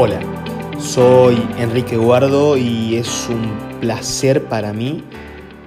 Hola, 0.00 0.20
soy 0.78 1.44
Enrique 1.58 1.96
Guardo 1.96 2.56
y 2.56 2.94
es 2.94 3.28
un 3.28 3.80
placer 3.80 4.44
para 4.44 4.72
mí 4.72 5.02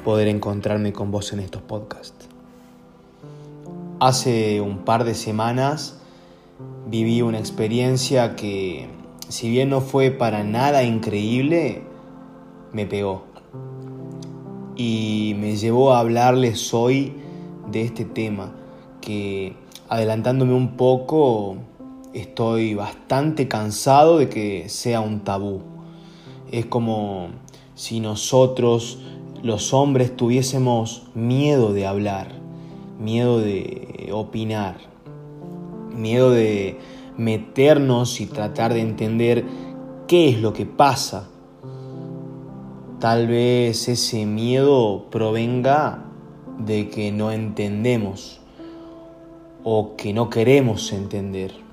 poder 0.06 0.30
encontrarme 0.30 0.94
con 0.94 1.12
vos 1.12 1.34
en 1.34 1.42
estos 1.42 1.62
podcasts. 1.62 2.30
Hace 4.00 4.62
un 4.62 4.86
par 4.86 5.04
de 5.04 5.16
semanas 5.16 6.00
viví 6.88 7.22
una 7.22 7.40
experiencia 7.40 8.38
que, 8.38 8.88
si 9.28 9.50
bien 9.50 9.70
no 9.70 9.82
fue 9.82 10.12
para 10.12 10.46
nada 10.46 10.84
increíble, 10.84 11.82
me 12.72 12.86
pegó. 12.86 13.26
Y 14.78 15.36
me 15.40 15.58
llevó 15.58 15.92
a 15.92 16.00
hablarles 16.00 16.74
hoy 16.74 17.18
de 17.70 17.82
este 17.82 18.06
tema 18.06 18.54
que, 19.02 19.58
adelantándome 19.90 20.54
un 20.54 20.78
poco, 20.78 21.58
estoy 22.14 22.74
bastante 22.74 23.48
cansado 23.48 24.18
de 24.18 24.30
que 24.30 24.70
sea 24.70 25.02
un 25.02 25.22
tabú. 25.22 25.62
Es 26.52 26.66
como 26.66 27.30
si 27.76 28.00
nosotros, 28.00 29.00
los 29.42 29.74
hombres, 29.74 30.16
tuviésemos 30.16 31.04
miedo 31.16 31.74
de 31.74 31.88
hablar, 31.88 32.34
miedo 33.00 33.40
de 33.40 34.10
opinar, 34.12 34.78
miedo 35.96 36.32
de 36.32 36.78
meternos 37.18 38.20
y 38.22 38.26
tratar 38.26 38.74
de 38.74 38.82
entender 38.82 39.46
qué 40.08 40.30
es 40.30 40.42
lo 40.42 40.54
que 40.54 40.66
pasa. 40.66 41.28
Tal 43.00 43.28
vez 43.28 43.88
ese 43.88 44.26
miedo 44.26 45.08
provenga 45.10 46.06
de 46.60 46.90
que 46.90 47.12
no 47.12 47.32
entendemos 47.32 48.42
o 49.64 49.96
que 49.96 50.14
no 50.14 50.30
queremos 50.30 50.92
entender. 50.92 51.71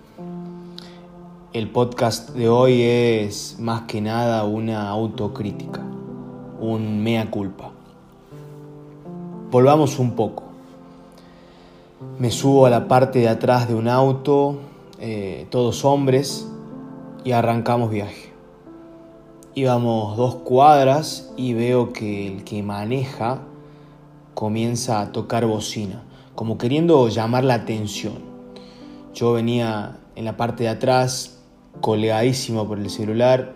El 1.54 1.70
podcast 1.70 2.34
de 2.34 2.46
hoy 2.46 2.82
es 2.82 3.56
más 3.58 3.84
que 3.84 4.02
nada 4.02 4.44
una 4.44 4.91
autocrítica, 4.91 5.80
un 6.60 7.02
mea 7.02 7.30
culpa. 7.30 7.70
Volvamos 9.50 9.98
un 9.98 10.10
poco. 10.10 10.42
Me 12.18 12.30
subo 12.30 12.66
a 12.66 12.70
la 12.70 12.86
parte 12.86 13.20
de 13.20 13.28
atrás 13.28 13.66
de 13.66 13.74
un 13.74 13.88
auto, 13.88 14.58
eh, 14.98 15.46
todos 15.48 15.86
hombres, 15.86 16.46
y 17.24 17.32
arrancamos 17.32 17.88
viaje. 17.88 18.30
Íbamos 19.55 20.18
dos 20.18 20.34
cuadras 20.34 21.33
y 21.38 21.55
veo 21.55 21.94
que 21.94 22.27
el 22.27 22.44
que 22.44 22.62
maneja 22.62 23.38
comienza 24.34 25.00
a 25.00 25.12
tocar 25.12 25.46
bocina, 25.46 26.02
como 26.34 26.58
queriendo 26.58 27.08
llamar 27.08 27.44
la 27.44 27.55
atención. 27.55 28.18
Yo 29.14 29.33
venía 29.33 29.98
en 30.14 30.27
la 30.27 30.36
parte 30.36 30.64
de 30.64 30.68
atrás 30.68 31.36
colgadísimo 31.80 32.66
por 32.66 32.78
el 32.78 32.91
celular 32.91 33.55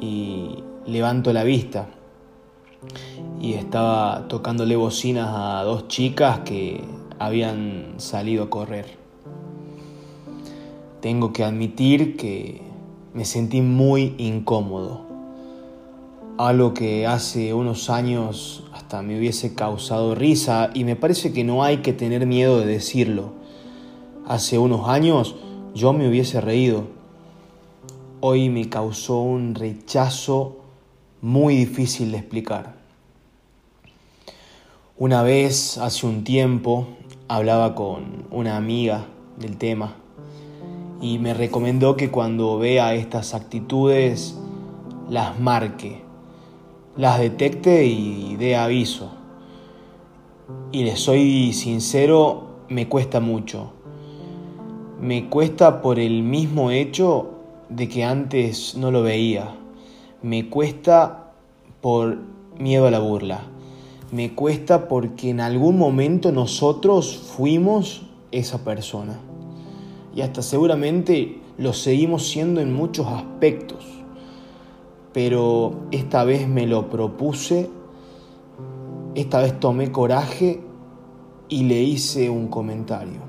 y 0.00 0.62
levanto 0.86 1.32
la 1.32 1.44
vista 1.44 1.88
y 3.40 3.54
estaba 3.54 4.26
tocándole 4.28 4.76
bocinas 4.76 5.28
a 5.30 5.62
dos 5.64 5.88
chicas 5.88 6.40
que 6.40 6.82
habían 7.18 7.94
salido 7.98 8.44
a 8.44 8.50
correr. 8.50 8.96
Tengo 11.00 11.32
que 11.32 11.44
admitir 11.44 12.16
que 12.16 12.62
me 13.12 13.24
sentí 13.24 13.60
muy 13.60 14.14
incómodo. 14.18 15.02
Algo 16.38 16.74
que 16.74 17.06
hace 17.06 17.54
unos 17.54 17.90
años 17.90 18.64
hasta 18.72 19.02
me 19.02 19.18
hubiese 19.18 19.54
causado 19.54 20.14
risa 20.14 20.70
y 20.74 20.84
me 20.84 20.96
parece 20.96 21.32
que 21.32 21.44
no 21.44 21.62
hay 21.62 21.78
que 21.78 21.92
tener 21.92 22.26
miedo 22.26 22.58
de 22.58 22.66
decirlo. 22.66 23.32
Hace 24.26 24.58
unos 24.58 24.88
años 24.88 25.36
yo 25.74 25.92
me 25.92 26.08
hubiese 26.08 26.40
reído 26.40 26.93
hoy 28.26 28.48
me 28.48 28.70
causó 28.70 29.20
un 29.20 29.54
rechazo 29.54 30.56
muy 31.20 31.56
difícil 31.56 32.10
de 32.10 32.16
explicar. 32.16 32.74
Una 34.96 35.22
vez, 35.22 35.76
hace 35.76 36.06
un 36.06 36.24
tiempo, 36.24 36.86
hablaba 37.28 37.74
con 37.74 38.24
una 38.30 38.56
amiga 38.56 39.04
del 39.38 39.58
tema 39.58 39.96
y 41.02 41.18
me 41.18 41.34
recomendó 41.34 41.96
que 41.96 42.10
cuando 42.10 42.56
vea 42.56 42.94
estas 42.94 43.34
actitudes 43.34 44.38
las 45.10 45.38
marque, 45.38 46.00
las 46.96 47.20
detecte 47.20 47.84
y 47.84 48.36
dé 48.36 48.56
aviso. 48.56 49.10
Y 50.72 50.84
le 50.84 50.96
soy 50.96 51.52
sincero, 51.52 52.62
me 52.70 52.88
cuesta 52.88 53.20
mucho. 53.20 53.74
Me 54.98 55.28
cuesta 55.28 55.82
por 55.82 55.98
el 55.98 56.22
mismo 56.22 56.70
hecho 56.70 57.33
de 57.68 57.88
que 57.88 58.04
antes 58.04 58.76
no 58.76 58.90
lo 58.90 59.02
veía. 59.02 59.54
Me 60.22 60.48
cuesta 60.48 61.32
por 61.80 62.18
miedo 62.58 62.86
a 62.86 62.90
la 62.90 62.98
burla. 62.98 63.42
Me 64.10 64.34
cuesta 64.34 64.88
porque 64.88 65.30
en 65.30 65.40
algún 65.40 65.78
momento 65.78 66.32
nosotros 66.32 67.16
fuimos 67.36 68.02
esa 68.30 68.64
persona. 68.64 69.18
Y 70.14 70.20
hasta 70.20 70.42
seguramente 70.42 71.40
lo 71.58 71.72
seguimos 71.72 72.28
siendo 72.28 72.60
en 72.60 72.72
muchos 72.72 73.06
aspectos. 73.06 73.84
Pero 75.12 75.86
esta 75.90 76.24
vez 76.24 76.48
me 76.48 76.66
lo 76.66 76.90
propuse, 76.90 77.70
esta 79.14 79.40
vez 79.40 79.58
tomé 79.60 79.92
coraje 79.92 80.60
y 81.48 81.64
le 81.64 81.82
hice 81.82 82.30
un 82.30 82.48
comentario. 82.48 83.20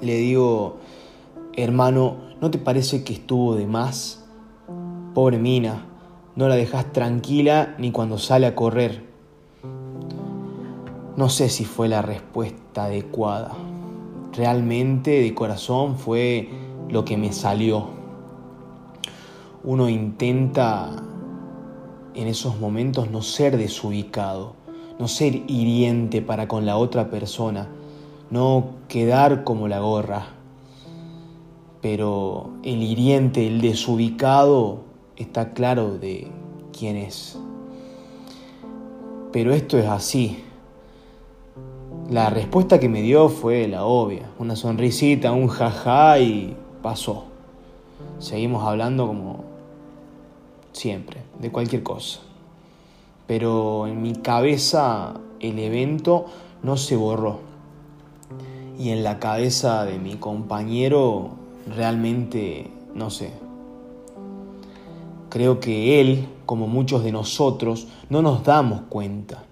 Le 0.00 0.16
digo, 0.16 0.76
hermano, 1.54 2.25
¿No 2.38 2.50
te 2.50 2.58
parece 2.58 3.02
que 3.02 3.14
estuvo 3.14 3.54
de 3.54 3.66
más? 3.66 4.22
Pobre 5.14 5.38
Mina, 5.38 5.86
no 6.34 6.48
la 6.48 6.54
dejas 6.54 6.92
tranquila 6.92 7.74
ni 7.78 7.92
cuando 7.92 8.18
sale 8.18 8.46
a 8.46 8.54
correr. 8.54 9.06
No 11.16 11.30
sé 11.30 11.48
si 11.48 11.64
fue 11.64 11.88
la 11.88 12.02
respuesta 12.02 12.84
adecuada. 12.84 13.52
Realmente 14.34 15.22
de 15.22 15.34
corazón 15.34 15.96
fue 15.96 16.50
lo 16.90 17.06
que 17.06 17.16
me 17.16 17.32
salió. 17.32 17.86
Uno 19.64 19.88
intenta 19.88 20.90
en 22.14 22.26
esos 22.26 22.60
momentos 22.60 23.10
no 23.10 23.22
ser 23.22 23.56
desubicado, 23.56 24.52
no 24.98 25.08
ser 25.08 25.36
hiriente 25.48 26.20
para 26.20 26.48
con 26.48 26.66
la 26.66 26.76
otra 26.76 27.08
persona, 27.08 27.66
no 28.30 28.72
quedar 28.88 29.42
como 29.42 29.68
la 29.68 29.80
gorra 29.80 30.35
pero 31.88 32.50
el 32.64 32.82
hiriente, 32.82 33.46
el 33.46 33.60
desubicado, 33.60 34.80
está 35.16 35.52
claro 35.52 35.98
de 35.98 36.26
quién 36.76 36.96
es. 36.96 37.38
Pero 39.30 39.54
esto 39.54 39.78
es 39.78 39.86
así. 39.86 40.42
La 42.10 42.28
respuesta 42.28 42.80
que 42.80 42.88
me 42.88 43.02
dio 43.02 43.28
fue 43.28 43.68
la 43.68 43.84
obvia, 43.84 44.28
una 44.40 44.56
sonrisita, 44.56 45.30
un 45.30 45.46
jaja 45.46 46.18
y 46.18 46.56
pasó. 46.82 47.26
Seguimos 48.18 48.66
hablando 48.66 49.06
como 49.06 49.44
siempre, 50.72 51.20
de 51.38 51.52
cualquier 51.52 51.84
cosa. 51.84 52.18
Pero 53.28 53.86
en 53.86 54.02
mi 54.02 54.14
cabeza 54.14 55.20
el 55.38 55.56
evento 55.60 56.26
no 56.64 56.78
se 56.78 56.96
borró. 56.96 57.38
Y 58.76 58.90
en 58.90 59.04
la 59.04 59.20
cabeza 59.20 59.84
de 59.84 60.00
mi 60.00 60.16
compañero 60.16 61.45
realmente, 61.66 62.70
no 62.94 63.10
sé. 63.10 63.32
Creo 65.28 65.60
que 65.60 66.00
Él, 66.00 66.28
como 66.46 66.66
muchos 66.66 67.02
de 67.02 67.12
nosotros, 67.12 67.88
no 68.08 68.22
nos 68.22 68.44
damos 68.44 68.82
cuenta. 68.88 69.44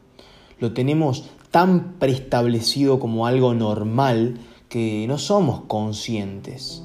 Lo 0.60 0.72
tenemos 0.72 1.30
tan 1.50 1.94
preestablecido 1.98 2.98
como 2.98 3.26
algo 3.26 3.54
normal 3.54 4.38
que 4.68 5.06
no 5.06 5.18
somos 5.18 5.62
conscientes 5.66 6.82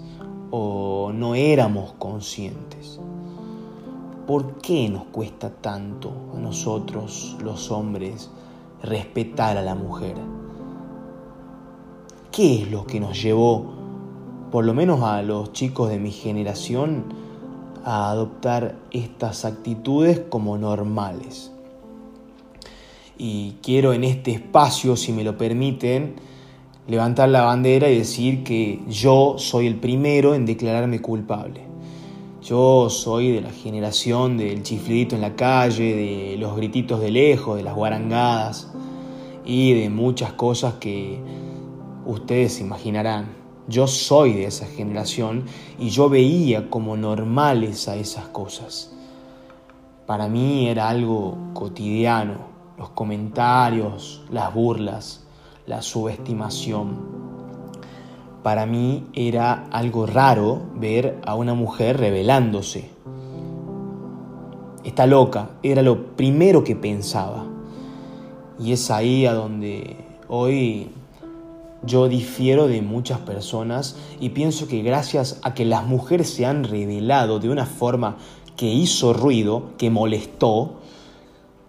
o 0.52 1.12
no 1.14 1.36
éramos 1.36 1.94
conscientes. 1.94 3.00
¿Por 4.28 4.58
qué 4.58 4.90
nos 4.90 5.06
cuesta 5.06 5.50
tanto 5.50 6.12
a 6.36 6.40
nosotros, 6.40 7.36
los 7.44 7.72
hombres, 7.72 8.30
respetar 8.84 9.58
a 9.58 9.64
la 9.64 9.76
mujer? 9.76 10.16
¿Qué 12.32 12.62
es 12.62 12.72
lo 12.72 12.86
que 12.86 13.00
nos 13.00 13.20
llevó 13.20 13.79
por 14.52 14.66
lo 14.66 14.74
menos 14.74 15.02
a 15.04 15.22
los 15.22 15.54
chicos 15.54 15.90
de 15.90 16.00
mi 16.00 16.12
generación, 16.12 17.06
a 17.86 18.10
adoptar 18.10 18.76
estas 18.92 19.46
actitudes 19.46 20.22
como 20.30 20.58
normales. 20.58 21.52
Y 23.18 23.56
quiero 23.62 23.94
en 23.94 24.04
este 24.04 24.32
espacio, 24.32 24.96
si 24.96 25.12
me 25.12 25.24
lo 25.24 25.38
permiten, 25.38 26.16
levantar 26.88 27.30
la 27.30 27.44
bandera 27.44 27.90
y 27.90 27.98
decir 27.98 28.44
que 28.44 28.80
yo 28.88 29.36
soy 29.38 29.68
el 29.68 29.76
primero 29.76 30.34
en 30.34 30.46
declararme 30.46 31.02
culpable. 31.02 31.62
Yo 32.42 32.90
soy 32.90 33.32
de 33.32 33.42
la 33.42 33.52
generación 33.52 34.38
del 34.38 34.64
chiflidito 34.64 35.16
en 35.16 35.22
la 35.22 35.36
calle, 35.36 35.96
de 35.96 36.38
los 36.38 36.56
grititos 36.56 37.02
de 37.02 37.12
lejos, 37.12 37.58
de 37.58 37.64
las 37.64 37.76
guarangadas 37.76 38.72
y 39.46 39.74
de 39.74 39.90
muchas 39.90 40.34
cosas 40.34 40.76
que 40.76 41.20
ustedes 42.06 42.62
imaginarán 42.62 43.40
Yo 43.70 43.86
soy 43.86 44.34
de 44.34 44.46
esa 44.46 44.66
generación 44.66 45.44
y 45.78 45.90
yo 45.90 46.10
veía 46.10 46.72
como 46.72 46.98
normales 46.98 47.88
a 47.88 47.98
esas 47.98 48.28
cosas. 48.30 48.92
Para 50.08 50.28
mí 50.28 50.68
era 50.68 50.90
algo 50.90 51.38
cotidiano, 51.54 52.48
los 52.80 52.90
comentarios, 52.90 54.24
las 54.32 54.52
burlas, 54.56 55.24
la 55.68 55.84
subestimación. 55.84 56.98
Para 58.42 58.66
mí 58.66 59.06
era 59.14 59.68
algo 59.70 60.08
raro 60.08 60.64
ver 60.74 61.22
a 61.24 61.36
una 61.36 61.54
mujer 61.54 62.00
rebelándose. 62.00 62.90
Está 64.84 65.06
loca, 65.06 65.52
era 65.62 65.84
lo 65.84 66.16
primero 66.16 66.64
que 66.64 66.76
pensaba. 66.76 67.46
Y 68.58 68.72
es 68.72 68.90
ahí 68.90 69.28
a 69.28 69.34
donde 69.34 69.96
hoy 70.28 70.90
yo 71.84 72.10
difiero 72.10 72.68
de 72.68 72.82
muchas 72.82 73.20
personas 73.20 73.96
y 74.20 74.30
pienso 74.30 74.68
que 74.68 74.82
gracias 74.82 75.40
a 75.44 75.54
que 75.54 75.66
las 75.66 75.86
mujeres 75.86 76.30
se 76.30 76.46
han 76.46 76.64
revelado 76.64 77.40
de 77.40 77.50
una 77.50 77.66
forma 77.66 78.18
que 78.58 78.68
hizo 78.68 79.14
ruido, 79.14 79.72
que 79.78 79.90
molestó, 79.90 80.80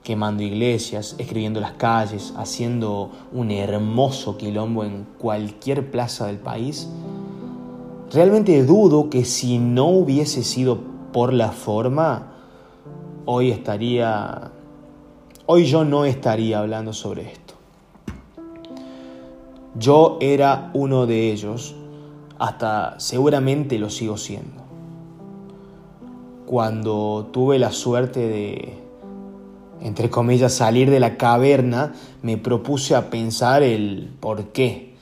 quemando 0.03 0.43
iglesias, 0.43 1.15
escribiendo 1.19 1.61
las 1.61 1.73
calles, 1.73 2.35
haciendo 2.37 3.11
un 3.33 3.51
hermoso 3.51 4.37
quilombo 4.37 4.83
en 4.83 5.07
cualquier 5.19 5.91
plaza 5.91 6.27
del 6.27 6.39
país, 6.39 6.89
realmente 8.13 8.65
dudo 8.65 9.11
que 9.11 9.25
si 9.25 9.59
no 9.59 9.87
hubiese 9.87 10.43
sido 10.43 10.81
por 11.13 11.33
la 11.33 11.53
forma, 11.53 12.33
hoy 13.27 13.51
estaría, 13.51 14.51
hoy 15.47 15.67
yo 15.67 15.85
no 15.85 16.05
estaría 16.05 16.59
hablando 16.59 16.93
sobre 16.93 17.31
esto. 17.31 17.50
Yo 19.81 20.19
era 20.21 20.71
uno 20.75 21.07
de 21.07 21.33
ellos, 21.33 21.75
hasta 22.39 23.01
seguramente 23.01 23.79
lo 23.79 23.89
sigo 23.89 24.19
siendo. 24.19 24.63
Cuando 26.45 27.31
tuve 27.33 27.59
la 27.59 27.73
suerte 27.73 28.21
de, 28.21 28.75
entre 29.81 30.11
comillas, 30.11 30.53
salir 30.53 30.91
de 30.91 31.01
la 31.01 31.17
caverna, 31.17 31.95
me 32.21 32.37
propuse 32.37 32.95
a 32.95 33.09
pensar 33.09 33.63
el 33.63 34.13
por 34.21 34.49
qué. 34.49 34.97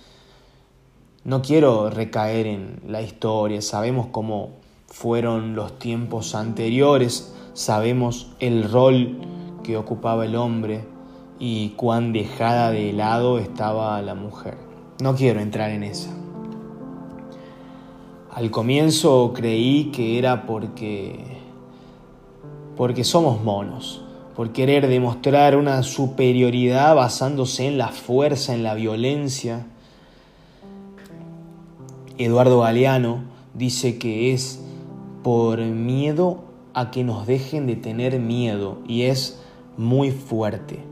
No 1.25 1.43
quiero 1.43 1.91
recaer 1.91 2.47
en 2.47 2.81
la 2.87 3.03
historia, 3.03 3.61
sabemos 3.63 4.07
cómo 4.13 4.51
fueron 4.87 5.57
los 5.57 5.77
tiempos 5.81 6.37
anteriores, 6.37 7.35
sabemos 7.53 8.29
el 8.39 8.71
rol 8.71 9.19
que 9.65 9.77
ocupaba 9.77 10.25
el 10.25 10.37
hombre 10.37 10.85
y 11.41 11.71
cuán 11.71 12.13
dejada 12.13 12.71
de 12.71 12.93
lado 12.93 13.41
estaba 13.41 14.01
la 14.03 14.15
mujer. 14.15 14.68
No 15.01 15.15
quiero 15.15 15.41
entrar 15.41 15.71
en 15.71 15.85
esa. 15.85 16.11
Al 18.33 18.51
comienzo 18.51 19.33
creí 19.33 19.93
que 19.93 20.19
era 20.19 20.45
porque 20.47 21.39
porque 22.77 23.03
somos 23.03 23.43
monos, 23.43 24.03
por 24.37 24.53
querer 24.53 24.87
demostrar 24.87 25.57
una 25.57 25.83
superioridad 25.83 26.95
basándose 26.95 27.67
en 27.67 27.77
la 27.77 27.89
fuerza, 27.89 28.55
en 28.55 28.63
la 28.63 28.75
violencia. 28.75 29.67
Eduardo 32.19 32.61
Galeano 32.61 33.25
dice 33.55 33.99
que 33.99 34.33
es 34.33 34.61
por 35.25 35.61
miedo 35.61 36.45
a 36.73 36.93
que 36.93 37.03
nos 37.03 37.27
dejen 37.27 37.67
de 37.67 37.75
tener 37.75 38.21
miedo 38.21 38.79
y 38.87 39.03
es 39.03 39.41
muy 39.77 40.13
fuerte. 40.13 40.85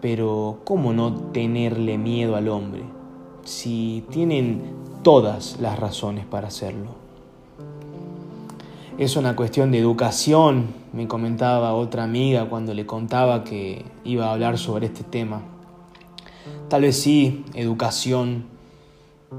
Pero 0.00 0.60
¿cómo 0.64 0.92
no 0.92 1.14
tenerle 1.14 1.98
miedo 1.98 2.36
al 2.36 2.48
hombre 2.48 2.82
si 3.44 4.04
tienen 4.10 4.62
todas 5.02 5.58
las 5.60 5.78
razones 5.78 6.24
para 6.24 6.48
hacerlo? 6.48 7.00
Es 8.96 9.16
una 9.16 9.36
cuestión 9.36 9.70
de 9.70 9.78
educación, 9.78 10.68
me 10.92 11.08
comentaba 11.08 11.74
otra 11.74 12.04
amiga 12.04 12.48
cuando 12.48 12.74
le 12.74 12.86
contaba 12.86 13.44
que 13.44 13.84
iba 14.04 14.26
a 14.26 14.32
hablar 14.32 14.58
sobre 14.58 14.86
este 14.86 15.04
tema. 15.04 15.42
Tal 16.68 16.82
vez 16.82 17.00
sí, 17.00 17.44
educación. 17.54 18.44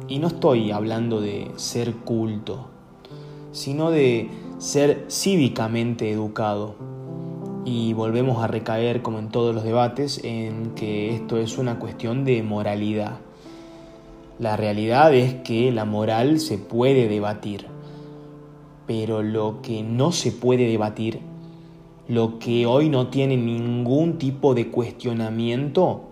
Y 0.07 0.19
no 0.19 0.27
estoy 0.27 0.71
hablando 0.71 1.21
de 1.21 1.51
ser 1.57 1.93
culto, 1.93 2.67
sino 3.51 3.91
de 3.91 4.29
ser 4.57 5.05
cívicamente 5.09 6.11
educado 6.11 6.75
y 7.65 7.93
volvemos 7.93 8.43
a 8.43 8.47
recaer, 8.47 9.01
como 9.01 9.19
en 9.19 9.29
todos 9.29 9.53
los 9.53 9.63
debates, 9.63 10.21
en 10.23 10.71
que 10.75 11.13
esto 11.15 11.37
es 11.37 11.57
una 11.57 11.77
cuestión 11.79 12.25
de 12.25 12.41
moralidad. 12.43 13.19
La 14.39 14.57
realidad 14.57 15.13
es 15.13 15.35
que 15.35 15.71
la 15.71 15.85
moral 15.85 16.39
se 16.39 16.57
puede 16.57 17.07
debatir, 17.07 17.67
pero 18.87 19.21
lo 19.21 19.61
que 19.61 19.83
no 19.83 20.11
se 20.11 20.31
puede 20.31 20.67
debatir, 20.67 21.19
lo 22.07 22.39
que 22.39 22.65
hoy 22.65 22.89
no 22.89 23.07
tiene 23.07 23.37
ningún 23.37 24.17
tipo 24.17 24.55
de 24.55 24.69
cuestionamiento, 24.69 26.09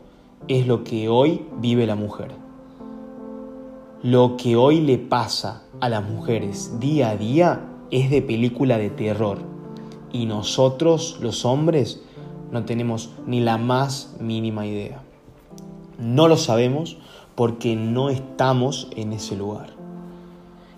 es 0.47 0.67
lo 0.67 0.83
que 0.83 1.09
hoy 1.09 1.41
vive 1.59 1.87
la 1.87 1.95
mujer. 1.95 2.31
Lo 4.03 4.37
que 4.37 4.55
hoy 4.55 4.79
le 4.79 4.97
pasa 4.97 5.63
a 5.81 5.89
las 5.89 6.07
mujeres 6.07 6.79
día 6.79 7.09
a 7.09 7.17
día 7.17 7.65
es 7.91 8.09
de 8.09 8.21
película 8.21 8.77
de 8.77 8.91
terror 8.91 9.58
y 10.11 10.25
nosotros 10.25 11.17
los 11.21 11.45
hombres 11.45 12.01
no 12.51 12.65
tenemos 12.65 13.11
ni 13.25 13.39
la 13.39 13.57
más 13.57 14.15
mínima 14.19 14.65
idea. 14.65 15.01
No 15.97 16.27
lo 16.27 16.37
sabemos 16.37 16.97
porque 17.35 17.75
no 17.75 18.09
estamos 18.09 18.87
en 18.95 19.13
ese 19.13 19.35
lugar. 19.35 19.69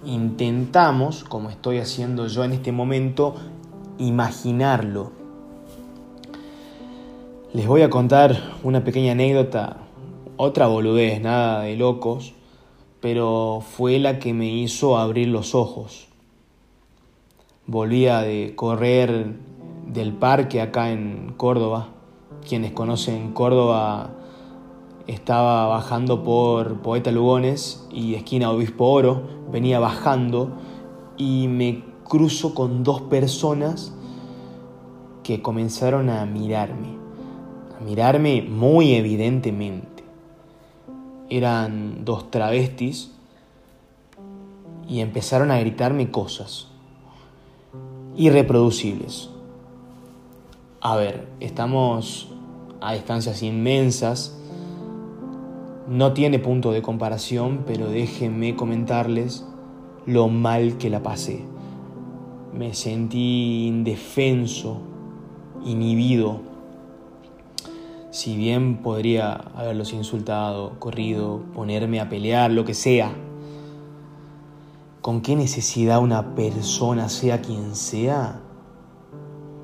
Intentamos, 0.05 1.23
como 1.23 1.49
estoy 1.49 1.77
haciendo 1.77 2.27
yo 2.27 2.43
en 2.43 2.53
este 2.53 2.71
momento, 2.71 3.35
imaginarlo. 3.99 5.11
Les 7.53 7.67
voy 7.67 7.81
a 7.81 7.89
contar 7.89 8.37
una 8.63 8.83
pequeña 8.83 9.11
anécdota, 9.11 9.77
otra 10.37 10.67
boludez, 10.67 11.21
nada 11.21 11.61
de 11.61 11.75
locos, 11.75 12.33
pero 12.99 13.61
fue 13.61 13.99
la 13.99 14.19
que 14.19 14.33
me 14.33 14.49
hizo 14.49 14.97
abrir 14.97 15.27
los 15.27 15.53
ojos 15.53 16.10
volvía 17.71 18.19
de 18.19 18.53
correr 18.53 19.33
del 19.87 20.13
parque 20.13 20.59
acá 20.61 20.91
en 20.91 21.33
Córdoba. 21.37 21.87
Quienes 22.45 22.73
conocen 22.73 23.31
Córdoba, 23.31 24.09
estaba 25.07 25.67
bajando 25.67 26.23
por 26.23 26.81
Poeta 26.81 27.11
Lugones 27.11 27.87
y 27.91 28.15
esquina 28.15 28.51
Obispo 28.51 28.85
Oro, 28.85 29.23
venía 29.51 29.79
bajando 29.79 30.51
y 31.17 31.47
me 31.47 31.83
cruzo 32.03 32.53
con 32.53 32.83
dos 32.83 33.01
personas 33.03 33.93
que 35.23 35.41
comenzaron 35.41 36.09
a 36.09 36.25
mirarme, 36.25 36.89
a 37.79 37.83
mirarme 37.83 38.41
muy 38.41 38.95
evidentemente. 38.95 40.03
Eran 41.29 42.03
dos 42.03 42.29
travestis 42.29 43.13
y 44.89 44.99
empezaron 44.99 45.51
a 45.51 45.59
gritarme 45.59 46.11
cosas 46.11 46.70
irreproducibles. 48.15 49.29
A 50.81 50.95
ver, 50.95 51.27
estamos 51.39 52.29
a 52.81 52.93
distancias 52.93 53.43
inmensas, 53.43 54.37
no 55.87 56.13
tiene 56.13 56.39
punto 56.39 56.71
de 56.71 56.81
comparación, 56.81 57.63
pero 57.65 57.87
déjenme 57.87 58.55
comentarles 58.55 59.45
lo 60.05 60.27
mal 60.29 60.77
que 60.77 60.89
la 60.89 61.03
pasé. 61.03 61.43
Me 62.57 62.73
sentí 62.73 63.67
indefenso, 63.67 64.81
inhibido. 65.63 66.39
Si 68.09 68.35
bien 68.35 68.77
podría 68.77 69.33
haberlos 69.33 69.93
insultado, 69.93 70.79
corrido, 70.79 71.41
ponerme 71.53 71.99
a 71.99 72.09
pelear, 72.09 72.51
lo 72.51 72.65
que 72.65 72.73
sea, 72.73 73.13
con 75.01 75.21
qué 75.21 75.35
necesidad 75.35 75.99
una 75.99 76.35
persona, 76.35 77.09
sea 77.09 77.41
quien 77.41 77.75
sea, 77.75 78.39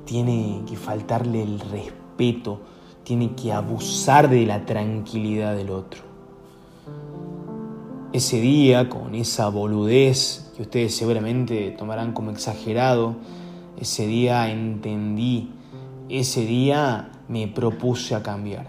tiene 0.04 0.62
que 0.68 0.76
faltarle 0.76 1.42
el 1.42 1.60
respeto, 1.60 2.60
tiene 3.04 3.34
que 3.36 3.52
abusar 3.52 4.28
de 4.28 4.44
la 4.46 4.66
tranquilidad 4.66 5.54
del 5.54 5.70
otro. 5.70 6.02
Ese 8.12 8.40
día, 8.40 8.88
con 8.88 9.14
esa 9.14 9.48
boludez 9.48 10.50
que 10.56 10.62
ustedes 10.62 10.96
seguramente 10.96 11.70
tomarán 11.70 12.14
como 12.14 12.32
exagerado, 12.32 13.14
ese 13.78 14.08
día 14.08 14.50
entendí, 14.50 15.52
ese 16.08 16.44
día 16.46 17.12
me 17.28 17.46
propuse 17.46 18.16
a 18.16 18.24
cambiar. 18.24 18.66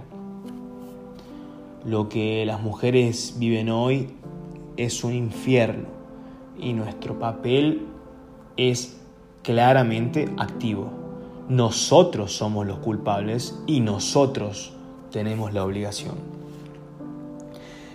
Lo 1.83 2.09
que 2.09 2.45
las 2.45 2.61
mujeres 2.61 3.37
viven 3.39 3.69
hoy 3.69 4.09
es 4.77 5.03
un 5.03 5.13
infierno 5.13 5.98
y 6.59 6.73
nuestro 6.73 7.19
papel 7.19 7.87
es 8.57 8.99
claramente 9.43 10.29
activo. 10.37 10.89
Nosotros 11.47 12.33
somos 12.33 12.67
los 12.67 12.79
culpables 12.79 13.59
y 13.65 13.79
nosotros 13.79 14.73
tenemos 15.11 15.53
la 15.53 15.63
obligación. 15.63 16.15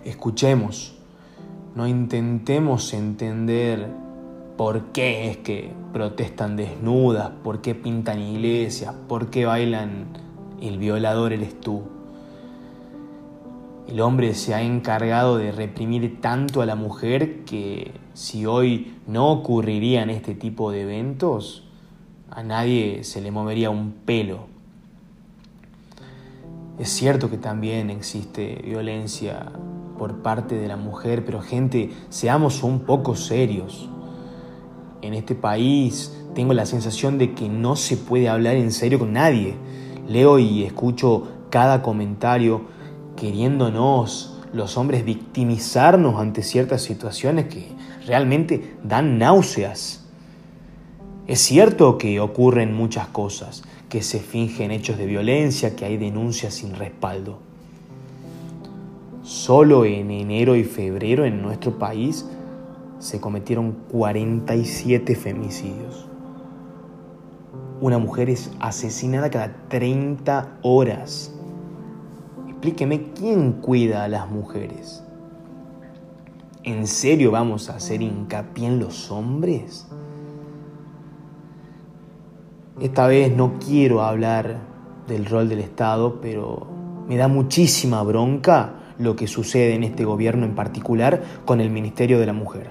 Escuchemos, 0.04 0.94
no 1.74 1.86
intentemos 1.86 2.92
entender 2.92 3.88
por 4.56 4.86
qué 4.92 5.30
es 5.30 5.36
que 5.38 5.72
protestan 5.92 6.56
desnudas, 6.56 7.30
por 7.42 7.60
qué 7.60 7.74
pintan 7.74 8.20
iglesias, 8.20 8.94
por 9.08 9.30
qué 9.30 9.46
bailan 9.46 10.06
el 10.60 10.78
violador 10.78 11.32
eres 11.32 11.58
tú. 11.60 11.82
El 13.88 14.00
hombre 14.00 14.34
se 14.34 14.54
ha 14.54 14.62
encargado 14.62 15.36
de 15.36 15.52
reprimir 15.52 16.20
tanto 16.20 16.62
a 16.62 16.66
la 16.66 16.74
mujer 16.74 17.44
que 17.44 17.92
si 18.14 18.46
hoy 18.46 18.94
no 19.08 19.30
ocurrirían 19.30 20.08
este 20.08 20.34
tipo 20.34 20.70
de 20.70 20.82
eventos, 20.82 21.64
a 22.30 22.42
nadie 22.42 23.04
se 23.04 23.20
le 23.20 23.30
movería 23.30 23.70
un 23.70 23.92
pelo. 23.92 24.46
Es 26.78 26.88
cierto 26.90 27.28
que 27.28 27.38
también 27.38 27.90
existe 27.90 28.62
violencia 28.64 29.52
por 29.98 30.22
parte 30.22 30.56
de 30.56 30.68
la 30.68 30.76
mujer, 30.76 31.24
pero 31.24 31.40
gente, 31.40 31.90
seamos 32.08 32.62
un 32.62 32.80
poco 32.80 33.16
serios. 33.16 33.88
En 35.02 35.14
este 35.14 35.34
país 35.34 36.16
tengo 36.34 36.52
la 36.52 36.66
sensación 36.66 37.18
de 37.18 37.34
que 37.34 37.48
no 37.48 37.76
se 37.76 37.96
puede 37.96 38.28
hablar 38.28 38.56
en 38.56 38.72
serio 38.72 38.98
con 38.98 39.12
nadie. 39.12 39.56
Leo 40.08 40.38
y 40.38 40.64
escucho 40.64 41.28
cada 41.50 41.82
comentario 41.82 42.62
queriéndonos 43.16 44.38
los 44.52 44.76
hombres 44.76 45.04
victimizarnos 45.04 46.20
ante 46.20 46.42
ciertas 46.42 46.82
situaciones 46.82 47.46
que 47.46 47.68
realmente 48.06 48.76
dan 48.82 49.18
náuseas. 49.18 50.04
Es 51.26 51.40
cierto 51.40 51.96
que 51.96 52.20
ocurren 52.20 52.74
muchas 52.74 53.08
cosas, 53.08 53.62
que 53.88 54.02
se 54.02 54.20
fingen 54.20 54.70
hechos 54.70 54.98
de 54.98 55.06
violencia, 55.06 55.74
que 55.74 55.84
hay 55.84 55.96
denuncias 55.96 56.54
sin 56.54 56.74
respaldo. 56.74 57.38
Solo 59.22 59.86
en 59.86 60.10
enero 60.10 60.54
y 60.54 60.64
febrero 60.64 61.24
en 61.24 61.40
nuestro 61.40 61.78
país 61.78 62.26
se 62.98 63.20
cometieron 63.20 63.72
47 63.90 65.16
femicidios. 65.16 66.06
Una 67.80 67.98
mujer 67.98 68.28
es 68.30 68.50
asesinada 68.60 69.30
cada 69.30 69.54
30 69.68 70.58
horas. 70.62 71.34
Explíqueme 72.48 73.12
quién 73.14 73.52
cuida 73.52 74.04
a 74.04 74.08
las 74.08 74.30
mujeres. 74.30 75.02
¿En 76.64 76.86
serio 76.86 77.30
vamos 77.30 77.68
a 77.68 77.76
hacer 77.76 78.00
hincapié 78.00 78.68
en 78.68 78.78
los 78.78 79.10
hombres? 79.10 79.86
Esta 82.80 83.06
vez 83.06 83.36
no 83.36 83.58
quiero 83.58 84.00
hablar 84.00 84.60
del 85.06 85.26
rol 85.26 85.50
del 85.50 85.58
Estado, 85.58 86.22
pero 86.22 86.66
me 87.06 87.18
da 87.18 87.28
muchísima 87.28 88.02
bronca 88.02 88.76
lo 88.96 89.14
que 89.14 89.26
sucede 89.26 89.74
en 89.74 89.84
este 89.84 90.06
gobierno 90.06 90.46
en 90.46 90.54
particular 90.54 91.22
con 91.44 91.60
el 91.60 91.68
Ministerio 91.68 92.18
de 92.18 92.24
la 92.24 92.32
Mujer 92.32 92.70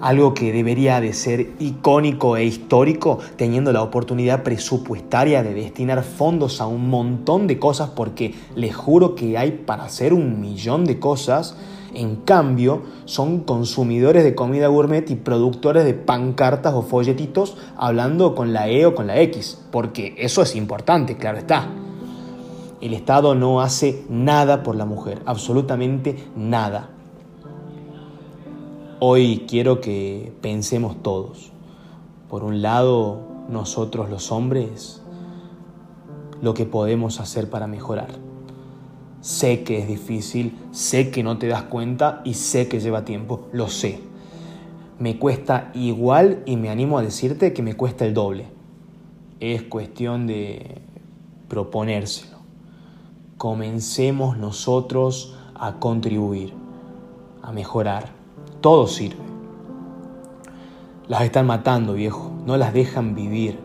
algo 0.00 0.34
que 0.34 0.52
debería 0.52 1.00
de 1.00 1.12
ser 1.12 1.52
icónico 1.58 2.36
e 2.36 2.44
histórico, 2.44 3.18
teniendo 3.36 3.72
la 3.72 3.82
oportunidad 3.82 4.42
presupuestaria 4.42 5.42
de 5.42 5.54
destinar 5.54 6.02
fondos 6.02 6.60
a 6.60 6.66
un 6.66 6.90
montón 6.90 7.46
de 7.46 7.58
cosas, 7.58 7.90
porque 7.90 8.34
les 8.54 8.74
juro 8.74 9.14
que 9.14 9.38
hay 9.38 9.52
para 9.52 9.84
hacer 9.84 10.12
un 10.12 10.40
millón 10.40 10.84
de 10.84 10.98
cosas. 10.98 11.56
En 11.96 12.16
cambio, 12.16 12.82
son 13.06 13.40
consumidores 13.40 14.22
de 14.22 14.34
comida 14.34 14.68
gourmet 14.68 15.08
y 15.10 15.14
productores 15.14 15.86
de 15.86 15.94
pancartas 15.94 16.74
o 16.74 16.82
folletitos 16.82 17.56
hablando 17.74 18.34
con 18.34 18.52
la 18.52 18.68
E 18.68 18.84
o 18.84 18.94
con 18.94 19.06
la 19.06 19.18
X, 19.22 19.64
porque 19.70 20.14
eso 20.18 20.42
es 20.42 20.56
importante, 20.56 21.16
claro 21.16 21.38
está. 21.38 21.70
El 22.82 22.92
Estado 22.92 23.34
no 23.34 23.62
hace 23.62 24.04
nada 24.10 24.62
por 24.62 24.76
la 24.76 24.84
mujer, 24.84 25.22
absolutamente 25.24 26.22
nada. 26.36 26.90
Hoy 29.00 29.46
quiero 29.48 29.80
que 29.80 30.34
pensemos 30.42 31.02
todos. 31.02 31.50
Por 32.28 32.44
un 32.44 32.60
lado, 32.60 33.22
nosotros 33.48 34.10
los 34.10 34.30
hombres, 34.32 35.00
lo 36.42 36.52
que 36.52 36.66
podemos 36.66 37.20
hacer 37.20 37.48
para 37.48 37.66
mejorar. 37.66 38.25
Sé 39.26 39.64
que 39.64 39.80
es 39.80 39.88
difícil, 39.88 40.56
sé 40.70 41.10
que 41.10 41.24
no 41.24 41.36
te 41.36 41.48
das 41.48 41.64
cuenta 41.64 42.22
y 42.24 42.34
sé 42.34 42.68
que 42.68 42.78
lleva 42.78 43.04
tiempo, 43.04 43.48
lo 43.50 43.66
sé. 43.66 43.98
Me 45.00 45.18
cuesta 45.18 45.72
igual 45.74 46.44
y 46.46 46.56
me 46.56 46.70
animo 46.70 46.96
a 46.96 47.02
decirte 47.02 47.52
que 47.52 47.60
me 47.60 47.74
cuesta 47.74 48.06
el 48.06 48.14
doble. 48.14 48.46
Es 49.40 49.64
cuestión 49.64 50.28
de 50.28 50.80
proponérselo. 51.48 52.36
Comencemos 53.36 54.38
nosotros 54.38 55.36
a 55.56 55.80
contribuir, 55.80 56.52
a 57.42 57.50
mejorar 57.50 58.10
todo 58.60 58.86
sirve. 58.86 59.24
Las 61.08 61.22
están 61.22 61.48
matando, 61.48 61.94
viejo. 61.94 62.30
No 62.46 62.56
las 62.56 62.72
dejan 62.72 63.16
vivir. 63.16 63.58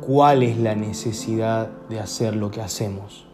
¿Cuál 0.00 0.42
es 0.42 0.58
la 0.58 0.74
necesidad 0.74 1.70
de 1.88 2.00
hacer 2.00 2.34
lo 2.34 2.50
que 2.50 2.62
hacemos? 2.62 3.26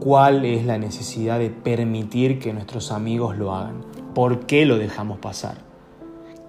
¿Cuál 0.00 0.44
es 0.44 0.64
la 0.64 0.78
necesidad 0.78 1.38
de 1.38 1.50
permitir 1.50 2.38
que 2.38 2.52
nuestros 2.52 2.92
amigos 2.92 3.36
lo 3.36 3.54
hagan? 3.54 3.84
¿Por 4.14 4.46
qué 4.46 4.64
lo 4.64 4.78
dejamos 4.78 5.18
pasar? 5.18 5.58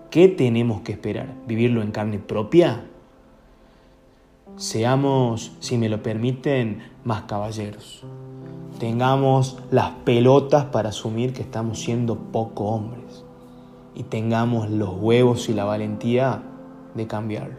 ¿Qué 0.10 0.28
tenemos 0.28 0.82
que 0.82 0.94
esperar? 0.94 1.36
¿Vivirlo 1.48 1.82
en 1.82 1.92
carne 1.92 2.20
propia? 2.20 2.86
Seamos, 4.56 5.54
si 5.60 5.78
me 5.78 5.90
lo 5.90 6.04
permiten, 6.04 6.84
más 7.04 7.24
caballeros 7.24 8.04
tengamos 8.80 9.58
las 9.72 9.92
pelotas 10.06 10.66
para 10.66 10.90
asumir 10.90 11.34
que 11.34 11.42
estamos 11.42 11.80
siendo 11.80 12.16
poco 12.16 12.66
hombres 12.66 13.26
y 13.94 14.04
tengamos 14.04 14.70
los 14.70 14.92
huevos 14.98 15.50
y 15.50 15.54
la 15.54 15.66
valentía 15.66 16.42
de 16.96 17.06
cambiarlo. 17.06 17.58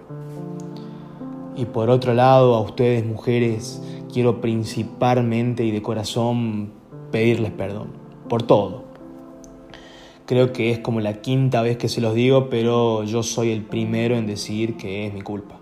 Y 1.55 1.67
por 1.67 1.91
otro 1.91 2.15
lado, 2.15 2.55
a 2.55 2.61
ustedes 2.63 3.05
mujeres, 3.05 3.83
quiero 4.13 4.41
principalmente 4.41 5.65
y 5.65 5.71
de 5.71 5.83
corazón 5.83 6.73
pedirles 7.11 7.53
perdón 7.53 7.89
por 8.29 8.43
todo. 8.43 8.85
Creo 10.27 10.53
que 10.53 10.71
es 10.71 10.79
como 10.79 11.01
la 11.01 11.21
quinta 11.21 11.63
vez 11.63 11.77
que 11.77 11.89
se 11.89 12.01
los 12.01 12.15
digo, 12.15 12.49
pero 12.51 13.05
yo 13.05 13.23
soy 13.23 13.51
el 13.51 13.63
primero 13.65 14.17
en 14.17 14.27
decir 14.27 14.77
que 14.77 15.07
es 15.07 15.15
mi 15.15 15.23
culpa. 15.23 15.57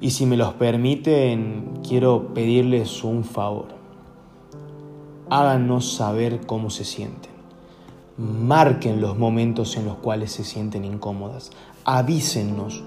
Y 0.00 0.10
si 0.10 0.26
me 0.26 0.36
los 0.36 0.54
permiten, 0.54 1.80
quiero 1.86 2.34
pedirles 2.34 3.04
un 3.04 3.24
favor 3.24 3.80
háganos 5.30 5.92
saber 5.94 6.44
cómo 6.44 6.70
se 6.70 6.84
sienten. 6.84 7.30
Marquen 8.18 9.00
los 9.00 9.16
momentos 9.16 9.76
en 9.76 9.86
los 9.86 9.96
cuales 9.96 10.32
se 10.32 10.44
sienten 10.44 10.84
incómodas. 10.84 11.52
Avísennos 11.84 12.82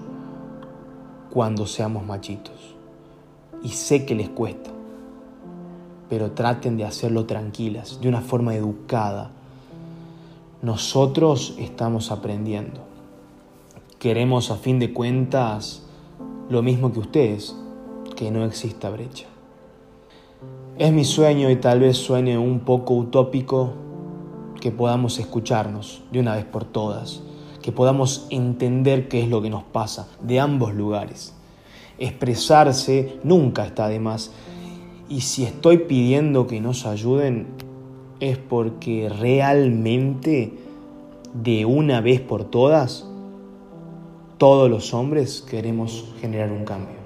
cuando 1.30 1.66
seamos 1.66 2.04
machitos. 2.04 2.73
Y 3.64 3.70
sé 3.70 4.04
que 4.04 4.14
les 4.14 4.28
cuesta, 4.28 4.70
pero 6.10 6.32
traten 6.32 6.76
de 6.76 6.84
hacerlo 6.84 7.24
tranquilas, 7.24 7.98
de 8.00 8.08
una 8.08 8.20
forma 8.20 8.54
educada. 8.54 9.30
Nosotros 10.62 11.54
estamos 11.58 12.12
aprendiendo. 12.12 12.82
Queremos 13.98 14.50
a 14.50 14.56
fin 14.56 14.78
de 14.78 14.92
cuentas 14.92 15.82
lo 16.50 16.62
mismo 16.62 16.92
que 16.92 17.00
ustedes, 17.00 17.56
que 18.14 18.30
no 18.30 18.44
exista 18.44 18.90
brecha. 18.90 19.26
Es 20.76 20.92
mi 20.92 21.04
sueño 21.04 21.50
y 21.50 21.56
tal 21.56 21.80
vez 21.80 21.96
suene 21.96 22.36
un 22.36 22.60
poco 22.60 22.94
utópico 22.94 23.72
que 24.60 24.72
podamos 24.72 25.18
escucharnos 25.18 26.02
de 26.12 26.20
una 26.20 26.36
vez 26.36 26.44
por 26.44 26.64
todas, 26.64 27.22
que 27.62 27.72
podamos 27.72 28.26
entender 28.28 29.08
qué 29.08 29.22
es 29.22 29.28
lo 29.28 29.40
que 29.40 29.48
nos 29.48 29.62
pasa 29.62 30.08
de 30.20 30.38
ambos 30.38 30.74
lugares. 30.74 31.34
Expresarse 31.98 33.18
nunca 33.22 33.64
está 33.64 33.88
de 33.88 34.00
más 34.00 34.32
y 35.08 35.20
si 35.20 35.44
estoy 35.44 35.78
pidiendo 35.78 36.46
que 36.46 36.60
nos 36.60 36.86
ayuden 36.86 37.46
es 38.20 38.38
porque 38.38 39.08
realmente 39.08 40.52
de 41.34 41.64
una 41.64 42.00
vez 42.00 42.20
por 42.20 42.44
todas 42.44 43.06
todos 44.38 44.68
los 44.68 44.94
hombres 44.94 45.44
queremos 45.48 46.12
generar 46.20 46.50
un 46.50 46.64
cambio. 46.64 46.96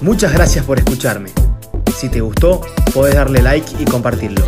Muchas 0.00 0.32
gracias 0.32 0.64
por 0.64 0.78
escucharme. 0.78 1.30
Si 1.96 2.08
te 2.08 2.20
gustó, 2.20 2.60
podés 2.92 3.14
darle 3.14 3.40
like 3.42 3.70
y 3.80 3.84
compartirlo. 3.84 4.44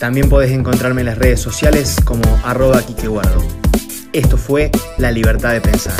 También 0.00 0.28
podés 0.28 0.50
encontrarme 0.50 1.02
en 1.02 1.06
las 1.06 1.18
redes 1.18 1.40
sociales 1.40 1.96
como 2.04 2.22
arroba 2.42 2.82
Esto 4.12 4.36
fue 4.36 4.70
La 4.98 5.10
Libertad 5.12 5.52
de 5.52 5.60
Pensar. 5.60 5.94